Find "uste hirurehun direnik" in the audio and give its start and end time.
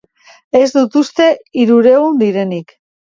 1.01-2.75